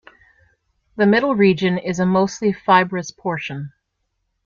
The 0.95 1.05
middle 1.05 1.35
region 1.35 1.77
is 1.77 1.99
a 1.99 2.07
mostly 2.07 2.51
fibrous 2.53 3.11
portion. 3.11 3.71